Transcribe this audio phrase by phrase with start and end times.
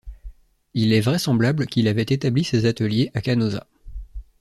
[0.73, 3.67] Il est vraisemblable qu'il avait établi ses ateliers à Canosa.